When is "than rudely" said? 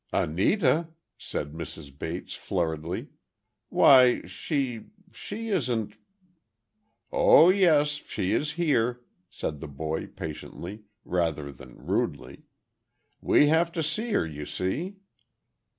11.51-12.41